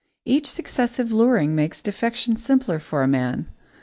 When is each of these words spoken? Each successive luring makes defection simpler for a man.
Each 0.25 0.49
successive 0.49 1.11
luring 1.11 1.53
makes 1.53 1.79
defection 1.83 2.35
simpler 2.35 2.79
for 2.79 3.03
a 3.03 3.07
man. 3.07 3.45